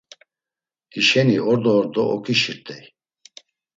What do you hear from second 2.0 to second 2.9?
oǩişirt̆ey.